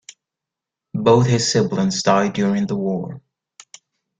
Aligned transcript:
Both 0.95 1.27
his 1.27 1.51
siblings 1.51 2.01
died 2.01 2.33
during 2.33 2.65
the 2.65 2.75
war. 2.75 3.21